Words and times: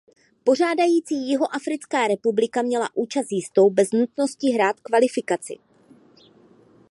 Pořádající 0.43 1.15
Jihoafrická 1.15 2.07
republika 2.07 2.61
měla 2.61 2.89
účast 2.93 3.31
jistou 3.31 3.69
bez 3.69 3.91
nutnosti 3.91 4.51
hrát 4.51 4.79
kvalifikaci. 4.79 5.57